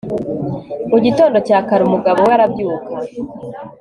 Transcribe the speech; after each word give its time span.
mu 0.91 0.97
gitondo 1.05 1.37
cya 1.47 1.59
kare, 1.67 1.81
umugabo 1.85 2.19
we 2.27 2.31
arabyuka 2.37 2.91